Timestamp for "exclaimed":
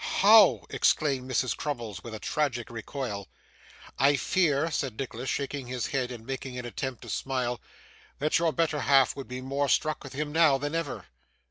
0.71-1.29